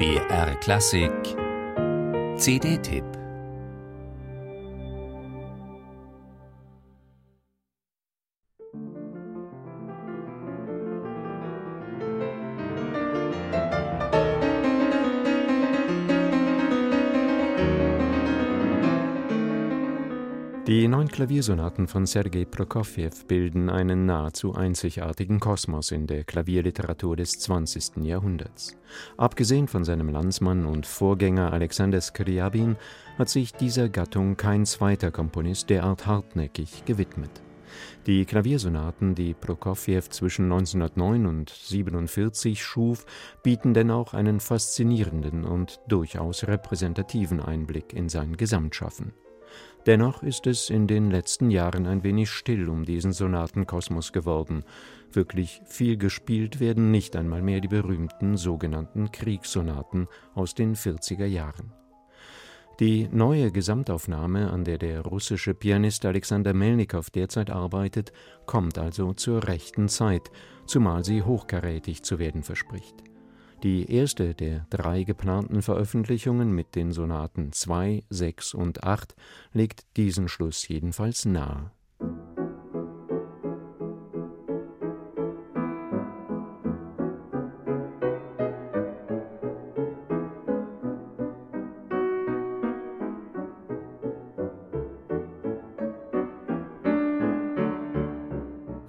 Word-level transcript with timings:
BR 0.00 0.54
Klassik. 0.62 1.36
CD-Tipp 2.38 3.19
Die 20.70 20.86
neun 20.86 21.08
Klaviersonaten 21.08 21.88
von 21.88 22.06
Sergei 22.06 22.44
Prokofjew 22.44 23.10
bilden 23.26 23.68
einen 23.68 24.06
nahezu 24.06 24.54
einzigartigen 24.54 25.40
Kosmos 25.40 25.90
in 25.90 26.06
der 26.06 26.22
Klavierliteratur 26.22 27.16
des 27.16 27.40
20. 27.40 28.04
Jahrhunderts. 28.04 28.76
Abgesehen 29.16 29.66
von 29.66 29.84
seinem 29.84 30.10
Landsmann 30.10 30.66
und 30.66 30.86
Vorgänger 30.86 31.52
Alexander 31.52 32.00
Skrjabin 32.00 32.76
hat 33.18 33.28
sich 33.28 33.52
dieser 33.52 33.88
Gattung 33.88 34.36
kein 34.36 34.64
zweiter 34.64 35.10
Komponist 35.10 35.70
derart 35.70 36.06
hartnäckig 36.06 36.84
gewidmet. 36.84 37.42
Die 38.06 38.24
Klaviersonaten, 38.24 39.16
die 39.16 39.34
Prokofjew 39.34 40.02
zwischen 40.08 40.44
1909 40.44 41.26
und 41.26 41.50
1947 41.50 42.62
schuf, 42.62 43.06
bieten 43.42 43.74
dennoch 43.74 44.14
einen 44.14 44.38
faszinierenden 44.38 45.42
und 45.42 45.80
durchaus 45.88 46.46
repräsentativen 46.46 47.40
Einblick 47.40 47.92
in 47.92 48.08
sein 48.08 48.36
Gesamtschaffen. 48.36 49.12
Dennoch 49.86 50.22
ist 50.22 50.46
es 50.46 50.68
in 50.68 50.86
den 50.86 51.10
letzten 51.10 51.50
Jahren 51.50 51.86
ein 51.86 52.04
wenig 52.04 52.30
still 52.30 52.68
um 52.68 52.84
diesen 52.84 53.12
Sonatenkosmos 53.12 54.12
geworden. 54.12 54.64
Wirklich 55.12 55.62
viel 55.64 55.96
gespielt 55.96 56.60
werden 56.60 56.90
nicht 56.90 57.16
einmal 57.16 57.42
mehr 57.42 57.60
die 57.60 57.68
berühmten 57.68 58.36
sogenannten 58.36 59.10
Kriegssonaten 59.10 60.06
aus 60.34 60.54
den 60.54 60.76
40er 60.76 61.26
Jahren. 61.26 61.72
Die 62.78 63.08
neue 63.12 63.52
Gesamtaufnahme, 63.52 64.50
an 64.50 64.64
der 64.64 64.78
der 64.78 65.02
russische 65.02 65.52
Pianist 65.52 66.06
Alexander 66.06 66.54
Melnikow 66.54 67.08
derzeit 67.10 67.50
arbeitet, 67.50 68.12
kommt 68.46 68.78
also 68.78 69.12
zur 69.12 69.46
rechten 69.46 69.88
Zeit, 69.88 70.30
zumal 70.64 71.04
sie 71.04 71.22
hochkarätig 71.22 72.02
zu 72.04 72.18
werden 72.18 72.42
verspricht. 72.42 73.09
Die 73.62 73.92
erste 73.92 74.34
der 74.34 74.66
drei 74.70 75.02
geplanten 75.02 75.60
Veröffentlichungen 75.60 76.50
mit 76.50 76.74
den 76.74 76.92
Sonaten 76.92 77.52
2, 77.52 78.04
6 78.08 78.54
und 78.54 78.84
8 78.84 79.14
legt 79.52 79.84
diesen 79.98 80.28
Schluss 80.28 80.66
jedenfalls 80.66 81.26
nahe 81.26 81.70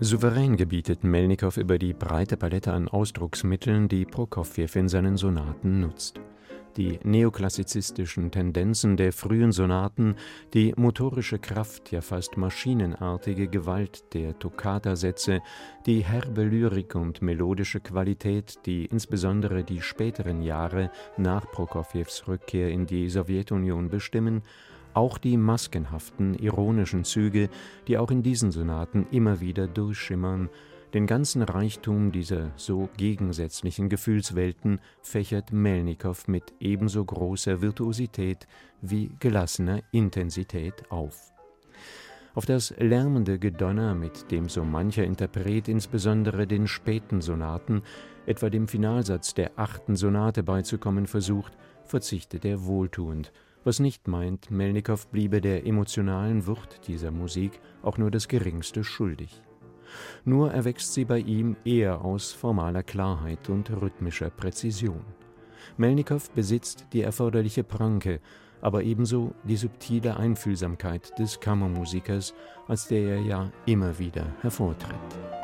Souverän 0.03 0.57
gebietet 0.57 1.03
Melnikow 1.03 1.55
über 1.57 1.77
die 1.77 1.93
breite 1.93 2.35
Palette 2.35 2.73
an 2.73 2.87
Ausdrucksmitteln, 2.87 3.87
die 3.87 4.05
Prokofjew 4.05 4.67
in 4.73 4.89
seinen 4.89 5.15
Sonaten 5.15 5.79
nutzt. 5.79 6.19
Die 6.75 6.99
neoklassizistischen 7.03 8.31
Tendenzen 8.31 8.97
der 8.97 9.13
frühen 9.13 9.51
Sonaten, 9.51 10.15
die 10.55 10.73
motorische 10.75 11.37
Kraft, 11.37 11.91
ja 11.91 12.01
fast 12.01 12.35
maschinenartige 12.35 13.47
Gewalt 13.47 14.11
der 14.15 14.39
Toccata-Sätze, 14.39 15.41
die 15.85 16.03
herbe 16.03 16.45
Lyrik 16.45 16.95
und 16.95 17.21
melodische 17.21 17.79
Qualität, 17.79 18.65
die 18.65 18.85
insbesondere 18.85 19.63
die 19.63 19.81
späteren 19.81 20.41
Jahre 20.41 20.89
nach 21.17 21.45
Prokofjews 21.51 22.27
Rückkehr 22.27 22.71
in 22.71 22.87
die 22.87 23.07
Sowjetunion 23.07 23.89
bestimmen, 23.89 24.41
auch 24.93 25.17
die 25.17 25.37
maskenhaften, 25.37 26.33
ironischen 26.35 27.03
Züge, 27.03 27.49
die 27.87 27.97
auch 27.97 28.11
in 28.11 28.23
diesen 28.23 28.51
Sonaten 28.51 29.07
immer 29.11 29.39
wieder 29.39 29.67
durchschimmern, 29.67 30.49
den 30.93 31.07
ganzen 31.07 31.41
Reichtum 31.41 32.11
dieser 32.11 32.51
so 32.57 32.89
gegensätzlichen 32.97 33.87
Gefühlswelten 33.87 34.81
fächert 35.01 35.53
Melnikow 35.53 36.27
mit 36.27 36.53
ebenso 36.59 37.05
großer 37.05 37.61
Virtuosität 37.61 38.45
wie 38.81 39.09
gelassener 39.19 39.81
Intensität 39.91 40.91
auf. 40.91 41.31
Auf 42.33 42.45
das 42.45 42.73
lärmende 42.77 43.39
Gedonner, 43.39 43.93
mit 43.93 44.31
dem 44.31 44.49
so 44.49 44.63
mancher 44.63 45.03
Interpret 45.03 45.67
insbesondere 45.67 46.47
den 46.47 46.67
späten 46.67 47.21
Sonaten, 47.21 47.83
etwa 48.25 48.49
dem 48.49 48.67
Finalsatz 48.67 49.33
der 49.33 49.51
achten 49.57 49.95
Sonate 49.95 50.43
beizukommen 50.43 51.07
versucht, 51.07 51.53
verzichtet 51.85 52.45
er 52.45 52.65
wohltuend– 52.65 53.31
was 53.63 53.79
nicht 53.79 54.07
meint, 54.07 54.49
Melnikow 54.49 55.07
bliebe 55.07 55.41
der 55.41 55.65
emotionalen 55.65 56.47
Wucht 56.47 56.87
dieser 56.87 57.11
Musik 57.11 57.59
auch 57.83 57.97
nur 57.97 58.11
das 58.11 58.27
geringste 58.27 58.83
schuldig. 58.83 59.41
Nur 60.23 60.51
erwächst 60.51 60.93
sie 60.93 61.05
bei 61.05 61.19
ihm 61.19 61.55
eher 61.65 62.03
aus 62.03 62.31
formaler 62.31 62.83
Klarheit 62.83 63.49
und 63.49 63.69
rhythmischer 63.69 64.29
Präzision. 64.29 65.03
Melnikow 65.77 66.29
besitzt 66.31 66.87
die 66.93 67.01
erforderliche 67.01 67.63
Pranke, 67.63 68.19
aber 68.61 68.83
ebenso 68.83 69.33
die 69.43 69.57
subtile 69.57 70.17
Einfühlsamkeit 70.17 71.17
des 71.19 71.39
Kammermusikers, 71.39 72.33
als 72.67 72.87
der 72.87 73.17
er 73.17 73.21
ja 73.21 73.51
immer 73.65 73.97
wieder 73.97 74.25
hervortritt. 74.41 75.40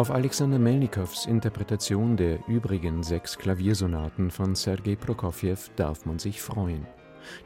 Auf 0.00 0.10
Alexander 0.10 0.58
Melnikows 0.58 1.26
Interpretation 1.26 2.16
der 2.16 2.38
übrigen 2.48 3.02
sechs 3.02 3.36
Klaviersonaten 3.36 4.30
von 4.30 4.54
Sergei 4.54 4.96
Prokofjew 4.96 5.58
darf 5.76 6.06
man 6.06 6.18
sich 6.18 6.40
freuen. 6.40 6.86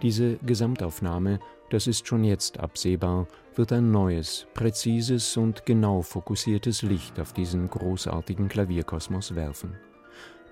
Diese 0.03 0.37
Gesamtaufnahme, 0.37 1.41
das 1.71 1.89
ist 1.89 2.07
schon 2.07 2.23
jetzt 2.23 2.61
absehbar, 2.61 3.27
wird 3.57 3.73
ein 3.73 3.91
neues, 3.91 4.47
präzises 4.55 5.37
und 5.37 5.67
genau 5.67 6.03
fokussiertes 6.03 6.83
Licht 6.83 7.19
auf 7.19 7.33
diesen 7.33 7.69
großartigen 7.69 8.47
Klavierkosmos 8.47 9.35
werfen. 9.35 9.75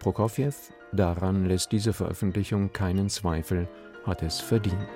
Prokofjew, 0.01 0.51
daran 0.91 1.45
lässt 1.45 1.71
diese 1.71 1.93
Veröffentlichung 1.93 2.73
keinen 2.73 3.11
Zweifel, 3.11 3.69
hat 4.05 4.25
es 4.25 4.41
verdient. 4.41 4.91